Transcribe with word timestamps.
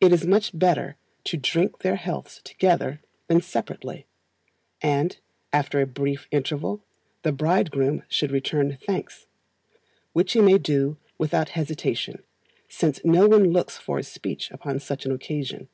It 0.00 0.12
is 0.12 0.24
much 0.24 0.56
better 0.56 0.96
to 1.24 1.36
drink 1.36 1.80
their 1.80 1.96
healths 1.96 2.40
together 2.44 3.00
than 3.26 3.40
separately; 3.40 4.06
and, 4.80 5.18
after 5.52 5.80
a 5.80 5.86
brief 5.88 6.28
interval, 6.30 6.84
the 7.22 7.32
bridegroom 7.32 8.04
should 8.08 8.30
return 8.30 8.78
thanks, 8.80 9.26
which 10.12 10.34
he 10.34 10.40
may 10.40 10.58
do 10.58 10.96
without 11.18 11.48
hesitation, 11.58 12.22
since 12.68 13.04
no 13.04 13.26
one 13.26 13.50
looks 13.50 13.76
for 13.76 13.98
a 13.98 14.04
speech 14.04 14.48
upon 14.52 14.78
such 14.78 15.04
an 15.04 15.10
occasion. 15.10 15.68